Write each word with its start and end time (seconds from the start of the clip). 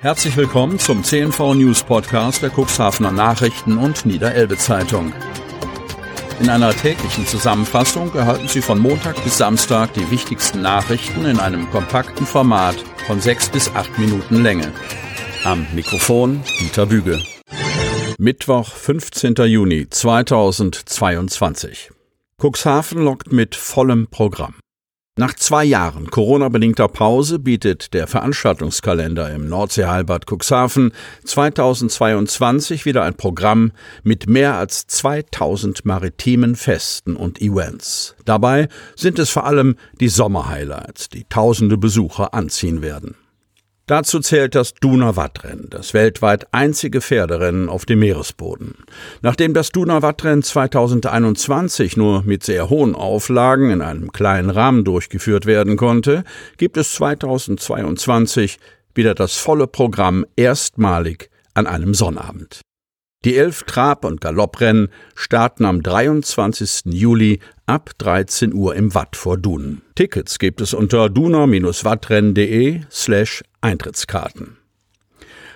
Herzlich 0.00 0.36
willkommen 0.36 0.78
zum 0.78 1.02
CNV 1.02 1.54
News 1.54 1.82
Podcast 1.82 2.40
der 2.40 2.50
Cuxhavener 2.50 3.10
Nachrichten 3.10 3.78
und 3.78 4.06
Niederelbe 4.06 4.56
Zeitung. 4.56 5.12
In 6.38 6.48
einer 6.48 6.70
täglichen 6.70 7.26
Zusammenfassung 7.26 8.14
erhalten 8.14 8.46
Sie 8.46 8.62
von 8.62 8.78
Montag 8.78 9.16
bis 9.24 9.38
Samstag 9.38 9.92
die 9.94 10.08
wichtigsten 10.12 10.62
Nachrichten 10.62 11.24
in 11.24 11.40
einem 11.40 11.68
kompakten 11.70 12.26
Format 12.26 12.76
von 13.08 13.20
sechs 13.20 13.48
bis 13.48 13.74
acht 13.74 13.98
Minuten 13.98 14.40
Länge. 14.40 14.72
Am 15.42 15.66
Mikrofon 15.74 16.44
Dieter 16.60 16.86
Büge. 16.86 17.20
Mittwoch, 18.18 18.70
15. 18.70 19.34
Juni 19.46 19.88
2022. 19.90 21.90
Cuxhaven 22.40 23.02
lockt 23.02 23.32
mit 23.32 23.56
vollem 23.56 24.06
Programm. 24.06 24.54
Nach 25.18 25.34
zwei 25.34 25.64
Jahren 25.64 26.12
Corona-bedingter 26.12 26.86
Pause 26.86 27.40
bietet 27.40 27.92
der 27.92 28.06
Veranstaltungskalender 28.06 29.28
im 29.34 29.48
Nordseeheilbad 29.48 30.26
Cuxhaven 30.30 30.92
2022 31.24 32.84
wieder 32.84 33.02
ein 33.02 33.14
Programm 33.16 33.72
mit 34.04 34.28
mehr 34.28 34.54
als 34.54 34.86
2000 34.86 35.84
maritimen 35.84 36.54
Festen 36.54 37.16
und 37.16 37.42
Events. 37.42 38.14
Dabei 38.26 38.68
sind 38.94 39.18
es 39.18 39.30
vor 39.30 39.44
allem 39.44 39.74
die 39.98 40.08
Sommerhighlights, 40.08 41.08
die 41.08 41.24
tausende 41.24 41.78
Besucher 41.78 42.32
anziehen 42.32 42.80
werden. 42.80 43.16
Dazu 43.88 44.20
zählt 44.20 44.54
das 44.54 44.74
Duna-Wattrennen, 44.74 45.68
das 45.70 45.94
weltweit 45.94 46.46
einzige 46.52 47.00
Pferderennen 47.00 47.70
auf 47.70 47.86
dem 47.86 48.00
Meeresboden. 48.00 48.74
Nachdem 49.22 49.54
das 49.54 49.70
Duna-Wattrennen 49.70 50.42
2021 50.42 51.96
nur 51.96 52.22
mit 52.22 52.44
sehr 52.44 52.68
hohen 52.68 52.94
Auflagen 52.94 53.70
in 53.70 53.80
einem 53.80 54.12
kleinen 54.12 54.50
Rahmen 54.50 54.84
durchgeführt 54.84 55.46
werden 55.46 55.78
konnte, 55.78 56.24
gibt 56.58 56.76
es 56.76 56.92
2022 56.92 58.58
wieder 58.94 59.14
das 59.14 59.36
volle 59.36 59.66
Programm 59.66 60.26
erstmalig 60.36 61.30
an 61.54 61.66
einem 61.66 61.94
Sonnabend. 61.94 62.60
Die 63.24 63.36
elf 63.36 63.64
Trab- 63.64 64.04
und 64.04 64.20
Galopprennen 64.20 64.88
starten 65.16 65.64
am 65.64 65.82
23. 65.82 66.92
Juli 66.92 67.40
ab 67.66 67.90
13 67.98 68.54
Uhr 68.54 68.76
im 68.76 68.94
Watt 68.94 69.16
vor 69.16 69.36
Dunen. 69.36 69.82
Tickets 69.96 70.38
gibt 70.38 70.60
es 70.60 70.72
unter 70.72 71.08
duner-wattrennen.de 71.08 72.82
slash 72.90 73.42
Eintrittskarten. 73.60 74.56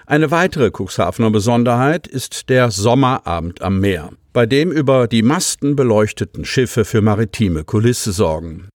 Eine 0.07 0.33
weitere 0.33 0.71
Cuxhavener 0.77 1.31
Besonderheit 1.31 2.09
ist 2.09 2.49
der 2.49 2.73
Sommerabend 2.73 3.63
am 3.63 3.79
Meer, 3.79 4.11
bei 4.33 4.45
dem 4.47 4.73
über 4.73 5.07
die 5.07 5.23
Masten 5.23 5.77
beleuchteten 5.77 6.45
Schiffe 6.45 6.85
für 6.85 7.01
maritime 7.01 7.63
Kulisse 7.63 8.11
sorgen. 8.11 8.69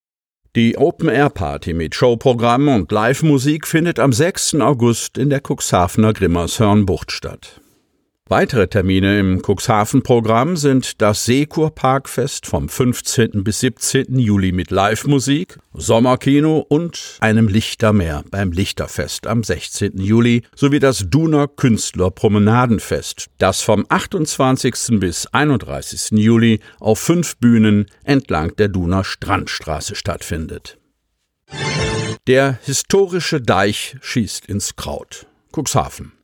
Die 0.55 0.77
Open-Air-Party 0.77 1.73
mit 1.73 1.93
Showprogramm 1.93 2.69
und 2.69 2.91
Live-Musik 2.91 3.67
findet 3.67 3.99
am 3.99 4.13
6. 4.13 4.55
August 4.55 5.17
in 5.17 5.29
der 5.29 5.41
Cuxhavener 5.45 6.13
Grimmershörnbucht 6.13 7.11
statt. 7.11 7.59
Weitere 8.29 8.67
Termine 8.67 9.21
im 9.21 9.41
Cuxhaven-Programm 9.41 10.57
sind 10.57 11.01
das 11.01 11.23
Seekur-Parkfest 11.23 12.45
vom 12.45 12.67
15. 12.67 13.41
bis 13.45 13.61
17. 13.61 14.19
Juli 14.19 14.51
mit 14.51 14.69
Live-Musik, 14.69 15.57
Sommerkino 15.73 16.57
und 16.67 17.15
einem 17.21 17.47
Lichtermeer 17.47 18.25
beim 18.29 18.51
Lichterfest 18.51 19.27
am 19.27 19.45
16. 19.45 19.97
Juli 20.01 20.43
sowie 20.53 20.79
das 20.79 21.05
Duner 21.09 21.47
Künstler 21.47 22.11
Promenadenfest, 22.11 23.27
das 23.37 23.61
vom 23.61 23.85
28. 23.87 24.99
bis 24.99 25.27
31. 25.27 26.19
Juli 26.19 26.59
auf 26.81 26.99
fünf 26.99 27.37
Bühnen 27.37 27.85
entlang 28.03 28.53
der 28.57 28.67
Duner 28.67 29.05
Strandstraße 29.05 29.95
stattfindet. 29.95 30.77
Der 32.27 32.59
historische 32.65 33.39
Deich 33.39 33.95
schießt 34.01 34.47
ins 34.47 34.75
Kraut. 34.75 35.27
Cuxhaven. 35.55 36.16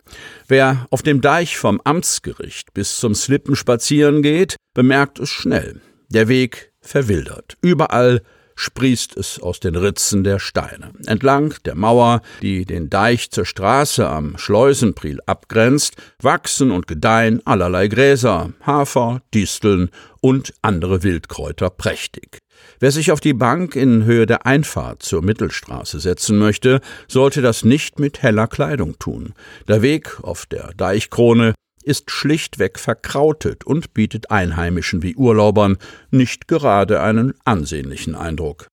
Wer 0.48 0.88
auf 0.90 1.02
dem 1.02 1.22
Deich 1.22 1.58
vom 1.58 1.82
Amtsgericht 1.84 2.74
bis 2.74 3.00
zum 3.00 3.16
Slippen 3.16 3.56
spazieren 3.56 4.22
geht, 4.22 4.56
bemerkt 4.74 5.20
es 5.20 5.30
schnell. 5.30 5.82
Der 6.10 6.28
Weg 6.28 6.72
verwildert. 6.82 7.58
Überall 7.62 8.22
sprießt 8.56 9.18
es 9.18 9.42
aus 9.42 9.60
den 9.60 9.76
Ritzen 9.76 10.24
der 10.24 10.40
Steine. 10.40 10.92
Entlang 11.08 11.56
der 11.66 11.76
Mauer, 11.76 12.22
die 12.42 12.66
den 12.66 12.90
Deich 12.90 13.32
zur 13.32 13.46
Straße 13.46 14.08
am 14.08 14.38
Schleusenpriel 14.38 15.20
abgrenzt, 15.26 15.96
wachsen 16.22 16.72
und 16.72 16.88
gedeihen 16.88 17.42
allerlei 17.46 17.88
Gräser, 17.88 18.54
Hafer, 18.62 19.22
Disteln 19.34 19.90
und 20.22 20.54
andere 20.62 21.04
Wildkräuter 21.04 21.70
prächtig. 21.70 22.43
Wer 22.80 22.92
sich 22.92 23.12
auf 23.12 23.20
die 23.20 23.34
Bank 23.34 23.76
in 23.76 24.06
Höhe 24.06 24.26
der 24.26 24.46
Einfahrt 24.46 25.04
zur 25.04 25.22
Mittelstraße 25.22 26.00
setzen 26.00 26.38
möchte, 26.38 26.82
sollte 27.08 27.42
das 27.42 27.64
nicht 27.64 28.00
mit 28.00 28.22
heller 28.22 28.48
Kleidung 28.48 28.98
tun. 29.00 29.34
Der 29.68 29.82
Weg 29.82 30.20
auf 30.24 30.46
der 30.46 30.74
Deichkrone 30.76 31.54
ist 31.84 32.12
schlichtweg 32.12 32.80
verkrautet 32.80 33.64
und 33.66 33.94
bietet 33.94 34.32
Einheimischen 34.32 35.04
wie 35.04 35.16
Urlaubern 35.16 35.78
nicht 36.12 36.48
gerade 36.48 37.02
einen 37.02 37.34
ansehnlichen 37.46 38.16
Eindruck. 38.16 38.68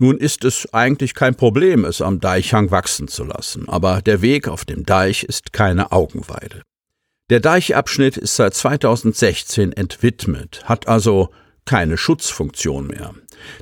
Nun 0.00 0.18
ist 0.18 0.44
es 0.44 0.72
eigentlich 0.74 1.14
kein 1.14 1.36
Problem, 1.36 1.84
es 1.84 2.00
am 2.00 2.18
Deichhang 2.18 2.70
wachsen 2.70 3.06
zu 3.06 3.24
lassen, 3.24 3.68
aber 3.68 4.02
der 4.02 4.22
Weg 4.22 4.48
auf 4.48 4.64
dem 4.64 4.84
Deich 4.84 5.22
ist 5.22 5.52
keine 5.52 5.92
Augenweide. 5.92 6.62
Der 7.30 7.40
Deichabschnitt 7.40 8.16
ist 8.16 8.36
seit 8.36 8.54
2016 8.54 9.72
entwidmet, 9.72 10.62
hat 10.64 10.88
also 10.88 11.30
keine 11.64 11.96
Schutzfunktion 11.96 12.88
mehr. 12.88 13.14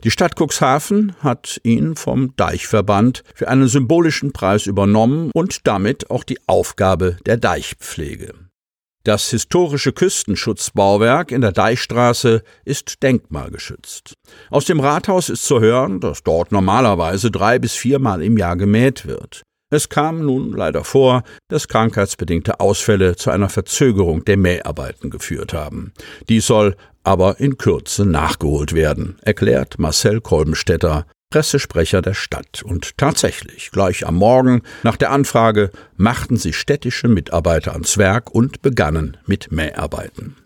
Die 0.04 0.10
Stadt 0.10 0.34
Cuxhaven 0.38 1.14
hat 1.20 1.60
ihn 1.62 1.96
vom 1.96 2.34
Deichverband 2.36 3.22
für 3.34 3.48
einen 3.48 3.68
symbolischen 3.68 4.32
Preis 4.32 4.66
übernommen 4.66 5.30
und 5.34 5.66
damit 5.66 6.10
auch 6.10 6.24
die 6.24 6.38
Aufgabe 6.46 7.16
der 7.26 7.36
Deichpflege. 7.36 8.34
Das 9.04 9.30
historische 9.30 9.92
Küstenschutzbauwerk 9.92 11.32
in 11.32 11.40
der 11.40 11.50
Deichstraße 11.50 12.44
ist 12.64 13.02
denkmalgeschützt. 13.02 14.14
Aus 14.48 14.64
dem 14.66 14.78
Rathaus 14.78 15.28
ist 15.28 15.44
zu 15.44 15.60
hören, 15.60 15.98
dass 15.98 16.22
dort 16.22 16.52
normalerweise 16.52 17.32
drei 17.32 17.58
bis 17.58 17.74
viermal 17.74 18.22
im 18.22 18.38
Jahr 18.38 18.56
gemäht 18.56 19.04
wird. 19.04 19.42
Es 19.72 19.88
kam 19.88 20.20
nun 20.24 20.52
leider 20.52 20.84
vor, 20.84 21.22
dass 21.48 21.66
krankheitsbedingte 21.66 22.60
Ausfälle 22.60 23.16
zu 23.16 23.30
einer 23.30 23.48
Verzögerung 23.48 24.22
der 24.24 24.36
Mäharbeiten 24.36 25.10
geführt 25.10 25.54
haben. 25.54 25.94
Dies 26.28 26.46
soll 26.46 26.76
aber 27.04 27.40
in 27.40 27.58
Kürze 27.58 28.04
nachgeholt 28.04 28.74
werden, 28.74 29.16
erklärt 29.22 29.78
Marcel 29.78 30.20
Kolbenstädter, 30.20 31.06
Pressesprecher 31.30 32.02
der 32.02 32.14
Stadt. 32.14 32.62
Und 32.62 32.98
tatsächlich, 32.98 33.70
gleich 33.70 34.06
am 34.06 34.16
Morgen 34.16 34.62
nach 34.82 34.96
der 34.96 35.10
Anfrage 35.10 35.70
machten 35.96 36.36
sich 36.36 36.56
städtische 36.56 37.08
Mitarbeiter 37.08 37.72
ans 37.72 37.96
Werk 37.98 38.30
und 38.30 38.62
begannen 38.62 39.16
mit 39.26 39.50
Mäharbeiten. 39.50 40.36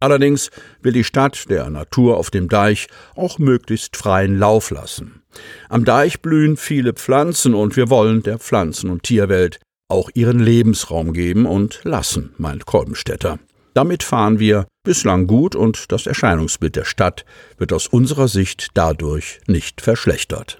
Allerdings 0.00 0.50
will 0.82 0.92
die 0.92 1.04
Stadt 1.04 1.48
der 1.48 1.70
Natur 1.70 2.18
auf 2.18 2.30
dem 2.30 2.48
Deich 2.48 2.88
auch 3.14 3.38
möglichst 3.38 3.96
freien 3.96 4.38
Lauf 4.38 4.70
lassen. 4.70 5.22
Am 5.68 5.84
Deich 5.84 6.20
blühen 6.20 6.56
viele 6.56 6.92
Pflanzen 6.92 7.54
und 7.54 7.76
wir 7.76 7.88
wollen 7.88 8.22
der 8.22 8.38
Pflanzen- 8.38 8.90
und 8.90 9.04
Tierwelt 9.04 9.60
auch 9.88 10.10
ihren 10.14 10.40
Lebensraum 10.40 11.12
geben 11.12 11.46
und 11.46 11.80
lassen, 11.84 12.34
meint 12.38 12.66
Kolbenstädter. 12.66 13.38
Damit 13.74 14.04
fahren 14.04 14.38
wir 14.38 14.66
bislang 14.84 15.26
gut 15.26 15.56
und 15.56 15.90
das 15.90 16.06
Erscheinungsbild 16.06 16.76
der 16.76 16.84
Stadt 16.84 17.24
wird 17.58 17.72
aus 17.72 17.88
unserer 17.88 18.28
Sicht 18.28 18.68
dadurch 18.74 19.40
nicht 19.46 19.80
verschlechtert. 19.80 20.58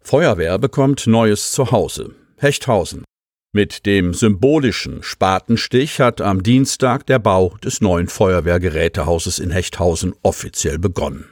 Feuerwehr 0.00 0.58
bekommt 0.58 1.08
neues 1.08 1.50
Zuhause. 1.50 2.14
Hechthausen. 2.36 3.04
Mit 3.52 3.86
dem 3.86 4.14
symbolischen 4.14 5.02
Spatenstich 5.02 5.98
hat 5.98 6.20
am 6.20 6.42
Dienstag 6.42 7.06
der 7.06 7.18
Bau 7.18 7.56
des 7.64 7.80
neuen 7.80 8.06
Feuerwehrgerätehauses 8.06 9.38
in 9.38 9.50
Hechthausen 9.50 10.14
offiziell 10.22 10.78
begonnen. 10.78 11.24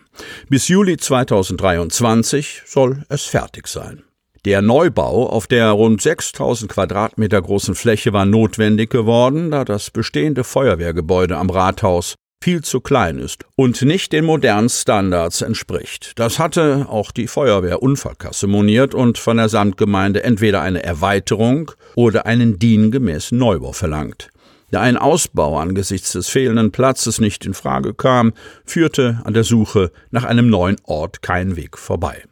Bis 0.48 0.68
Juli 0.68 0.96
2023 0.96 2.62
soll 2.64 3.04
es 3.08 3.24
fertig 3.24 3.68
sein. 3.68 4.02
Der 4.44 4.60
Neubau 4.60 5.26
auf 5.30 5.46
der 5.46 5.70
rund 5.70 6.02
6000 6.02 6.70
Quadratmeter 6.70 7.40
großen 7.40 7.74
Fläche 7.74 8.12
war 8.12 8.26
notwendig 8.26 8.90
geworden, 8.90 9.50
da 9.50 9.64
das 9.64 9.90
bestehende 9.90 10.44
Feuerwehrgebäude 10.44 11.38
am 11.38 11.48
Rathaus 11.48 12.16
viel 12.42 12.60
zu 12.60 12.82
klein 12.82 13.18
ist 13.18 13.46
und 13.56 13.80
nicht 13.80 14.12
den 14.12 14.26
modernen 14.26 14.68
Standards 14.68 15.40
entspricht. 15.40 16.12
Das 16.16 16.38
hatte 16.38 16.88
auch 16.90 17.10
die 17.10 17.26
Feuerwehrunfallkasse 17.26 18.46
moniert 18.46 18.94
und 18.94 19.16
von 19.16 19.38
der 19.38 19.48
Samtgemeinde 19.48 20.24
entweder 20.24 20.60
eine 20.60 20.82
Erweiterung 20.82 21.70
oder 21.94 22.26
einen 22.26 22.58
diengemäßen 22.58 23.38
Neubau 23.38 23.72
verlangt. 23.72 24.28
Da 24.70 24.82
ein 24.82 24.98
Ausbau 24.98 25.56
angesichts 25.58 26.12
des 26.12 26.28
fehlenden 26.28 26.70
Platzes 26.70 27.18
nicht 27.18 27.46
in 27.46 27.54
Frage 27.54 27.94
kam, 27.94 28.34
führte 28.66 29.22
an 29.24 29.32
der 29.32 29.44
Suche 29.44 29.90
nach 30.10 30.24
einem 30.24 30.50
neuen 30.50 30.76
Ort 30.84 31.22
kein 31.22 31.56
Weg 31.56 31.78
vorbei. 31.78 32.24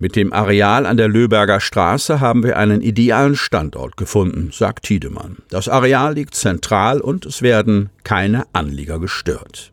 Mit 0.00 0.16
dem 0.16 0.32
Areal 0.32 0.86
an 0.86 0.96
der 0.96 1.08
Löberger 1.08 1.60
Straße 1.60 2.20
haben 2.20 2.42
wir 2.42 2.58
einen 2.58 2.80
idealen 2.80 3.36
Standort 3.36 3.96
gefunden, 3.96 4.50
sagt 4.52 4.86
Tiedemann. 4.86 5.36
Das 5.50 5.68
Areal 5.68 6.14
liegt 6.14 6.34
zentral 6.34 7.00
und 7.00 7.26
es 7.26 7.42
werden 7.42 7.90
keine 8.02 8.44
Anlieger 8.52 8.98
gestört. 8.98 9.72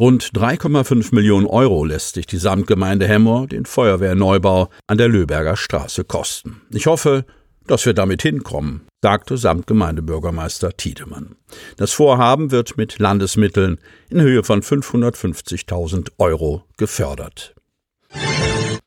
Rund 0.00 0.30
3,5 0.32 1.14
Millionen 1.14 1.46
Euro 1.46 1.84
lässt 1.84 2.14
sich 2.14 2.26
die 2.26 2.38
Samtgemeinde 2.38 3.06
Hemmoor 3.06 3.46
den 3.46 3.66
Feuerwehrneubau 3.66 4.70
an 4.86 4.96
der 4.96 5.08
Löberger 5.08 5.56
Straße 5.56 6.04
kosten. 6.04 6.62
Ich 6.70 6.86
hoffe, 6.86 7.26
dass 7.66 7.84
wir 7.84 7.94
damit 7.94 8.22
hinkommen, 8.22 8.86
sagte 9.02 9.36
Samtgemeindebürgermeister 9.36 10.76
Tiedemann. 10.76 11.36
Das 11.76 11.92
Vorhaben 11.92 12.50
wird 12.50 12.78
mit 12.78 12.98
Landesmitteln 12.98 13.78
in 14.08 14.22
Höhe 14.22 14.44
von 14.44 14.62
550.000 14.62 16.12
Euro 16.18 16.64
gefördert. 16.78 17.54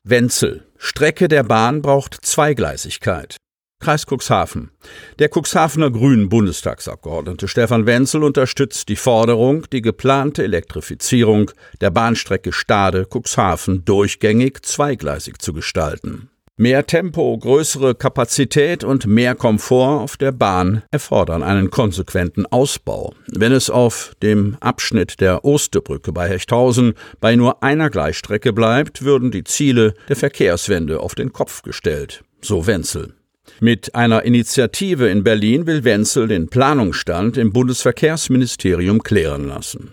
Wenzel. 0.02 0.64
Strecke 0.84 1.28
der 1.28 1.44
Bahn 1.44 1.80
braucht 1.80 2.16
Zweigleisigkeit. 2.26 3.36
Kreis 3.78 4.04
Cuxhaven. 4.04 4.72
Der 5.20 5.30
Cuxhavener 5.32 5.92
Grünen 5.92 6.28
Bundestagsabgeordnete 6.28 7.46
Stefan 7.46 7.86
Wenzel 7.86 8.24
unterstützt 8.24 8.88
die 8.88 8.96
Forderung, 8.96 9.64
die 9.70 9.80
geplante 9.80 10.42
Elektrifizierung 10.42 11.52
der 11.80 11.92
Bahnstrecke 11.92 12.52
Stade-Cuxhaven 12.52 13.84
durchgängig 13.84 14.66
zweigleisig 14.66 15.40
zu 15.40 15.52
gestalten. 15.52 16.31
Mehr 16.62 16.86
Tempo, 16.86 17.36
größere 17.36 17.96
Kapazität 17.96 18.84
und 18.84 19.04
mehr 19.04 19.34
Komfort 19.34 20.00
auf 20.00 20.16
der 20.16 20.30
Bahn 20.30 20.84
erfordern 20.92 21.42
einen 21.42 21.72
konsequenten 21.72 22.46
Ausbau. 22.46 23.14
Wenn 23.26 23.50
es 23.50 23.68
auf 23.68 24.14
dem 24.22 24.56
Abschnitt 24.60 25.20
der 25.20 25.44
Osterbrücke 25.44 26.12
bei 26.12 26.28
Hechthausen 26.28 26.94
bei 27.20 27.34
nur 27.34 27.64
einer 27.64 27.90
Gleisstrecke 27.90 28.52
bleibt, 28.52 29.02
würden 29.02 29.32
die 29.32 29.42
Ziele 29.42 29.94
der 30.08 30.14
Verkehrswende 30.14 31.00
auf 31.00 31.16
den 31.16 31.32
Kopf 31.32 31.62
gestellt. 31.62 32.22
So 32.42 32.64
Wenzel. 32.64 33.14
Mit 33.58 33.96
einer 33.96 34.22
Initiative 34.22 35.08
in 35.08 35.24
Berlin 35.24 35.66
will 35.66 35.82
Wenzel 35.82 36.28
den 36.28 36.46
Planungsstand 36.46 37.38
im 37.38 37.52
Bundesverkehrsministerium 37.52 39.02
klären 39.02 39.48
lassen. 39.48 39.90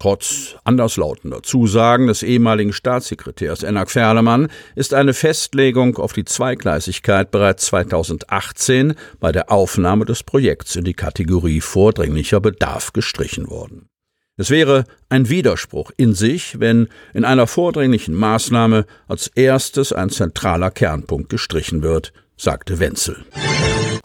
Trotz 0.00 0.54
anderslautender 0.62 1.42
Zusagen 1.42 2.06
des 2.06 2.22
ehemaligen 2.22 2.72
Staatssekretärs 2.72 3.64
Enak 3.64 3.90
Ferlemann 3.90 4.46
ist 4.76 4.94
eine 4.94 5.12
Festlegung 5.12 5.96
auf 5.96 6.12
die 6.12 6.24
Zweigleisigkeit 6.24 7.32
bereits 7.32 7.66
2018 7.66 8.94
bei 9.18 9.32
der 9.32 9.50
Aufnahme 9.50 10.04
des 10.04 10.22
Projekts 10.22 10.76
in 10.76 10.84
die 10.84 10.94
Kategorie 10.94 11.60
vordringlicher 11.60 12.40
Bedarf 12.40 12.92
gestrichen 12.92 13.50
worden. 13.50 13.88
Es 14.36 14.50
wäre 14.50 14.84
ein 15.08 15.28
Widerspruch 15.30 15.90
in 15.96 16.14
sich, 16.14 16.60
wenn 16.60 16.86
in 17.12 17.24
einer 17.24 17.48
vordringlichen 17.48 18.14
Maßnahme 18.14 18.86
als 19.08 19.26
erstes 19.26 19.92
ein 19.92 20.10
zentraler 20.10 20.70
Kernpunkt 20.70 21.28
gestrichen 21.28 21.82
wird, 21.82 22.12
sagte 22.36 22.78
Wenzel. 22.78 23.24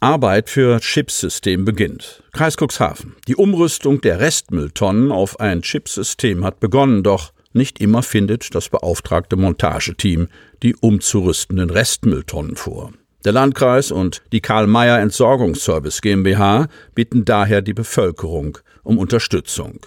Arbeit 0.03 0.50
für 0.50 0.81
Chipsystem 0.81 1.63
beginnt. 1.63 2.23
Kreis 2.33 2.57
Cuxhaven. 2.57 3.15
Die 3.29 3.38
Umrüstung 3.38 4.01
der 4.01 4.19
Restmülltonnen 4.19 5.13
auf 5.13 5.39
ein 5.39 5.61
Chipsystem 5.61 6.44
hat 6.44 6.59
begonnen, 6.59 7.03
doch 7.03 7.31
nicht 7.53 7.79
immer 7.79 8.03
findet 8.03 8.53
das 8.53 8.67
beauftragte 8.67 9.38
Montageteam 9.38 10.27
die 10.61 10.75
umzurüstenden 10.75 11.69
Restmülltonnen 11.69 12.57
vor. 12.57 12.91
Der 13.23 13.31
Landkreis 13.31 13.91
und 13.91 14.21
die 14.33 14.41
Karl-Meyer 14.41 15.00
Entsorgungsservice 15.00 16.01
GmbH 16.01 16.67
bitten 16.94 17.23
daher 17.23 17.61
die 17.61 17.73
Bevölkerung 17.73 18.57
um 18.83 18.97
Unterstützung. 18.97 19.85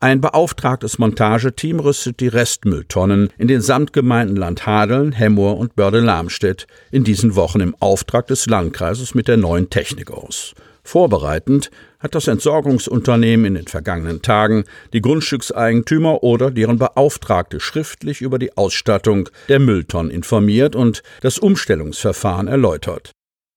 Ein 0.00 0.20
beauftragtes 0.20 0.98
Montageteam 0.98 1.80
rüstet 1.80 2.20
die 2.20 2.28
Restmülltonnen 2.28 3.30
in 3.38 3.48
den 3.48 3.60
Samtgemeinden 3.60 4.36
Landhadeln, 4.36 5.12
Hemmoor 5.12 5.58
und 5.58 5.76
Börde-Lamstedt 5.76 6.66
in 6.90 7.04
diesen 7.04 7.36
Wochen 7.36 7.60
im 7.60 7.74
Auftrag 7.80 8.26
des 8.26 8.46
Landkreises 8.46 9.14
mit 9.14 9.28
der 9.28 9.36
neuen 9.36 9.70
Technik 9.70 10.10
aus. 10.10 10.54
Vorbereitend 10.86 11.70
hat 11.98 12.14
das 12.14 12.28
Entsorgungsunternehmen 12.28 13.46
in 13.46 13.54
den 13.54 13.66
vergangenen 13.66 14.20
Tagen 14.20 14.64
die 14.92 15.00
Grundstückseigentümer 15.00 16.22
oder 16.22 16.50
deren 16.50 16.78
Beauftragte 16.78 17.58
schriftlich 17.58 18.20
über 18.20 18.38
die 18.38 18.54
Ausstattung 18.58 19.30
der 19.48 19.60
Mülltonnen 19.60 20.12
informiert 20.12 20.76
und 20.76 21.02
das 21.22 21.38
Umstellungsverfahren 21.38 22.48
erläutert. 22.48 23.12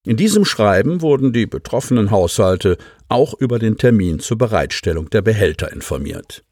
In 0.08 0.16
diesem 0.16 0.46
Schreiben 0.46 1.02
wurden 1.02 1.34
die 1.34 1.48
betroffenen 1.48 2.12
Haushalte 2.12 2.78
auch 3.10 3.34
über 3.34 3.60
den 3.60 3.76
Termin 3.76 4.20
zur 4.20 4.38
Bereitstellung 4.38 5.10
der 5.10 5.22
Behälter 5.22 5.70
informiert. 5.74 6.46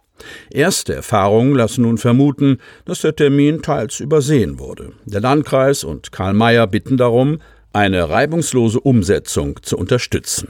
Erste 0.50 0.94
Erfahrungen 0.94 1.56
lassen 1.56 1.84
nun 1.84 1.98
vermuten, 1.98 2.58
dass 2.84 3.00
der 3.00 3.16
Termin 3.16 3.62
teils 3.62 4.02
übersehen 4.02 4.60
wurde. 4.60 4.92
Der 5.06 5.22
Landkreis 5.22 5.86
und 5.86 6.12
Karl 6.12 6.34
Mayer 6.34 6.68
bitten 6.68 6.98
darum, 6.98 7.40
eine 7.72 8.10
reibungslose 8.10 8.82
Umsetzung 8.82 9.58
zu 9.62 9.78
unterstützen. 9.78 10.50